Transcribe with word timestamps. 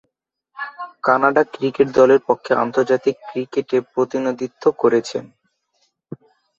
Canada 1.03 1.43
cricket 1.53 1.87
দলের 1.97 2.19
পক্ষে 2.27 2.51
আন্তর্জাতিক 2.63 3.15
ক্রিকেটে 3.27 3.77
প্রতিনিধিত্ব 3.93 4.63
করেছেন। 4.81 5.23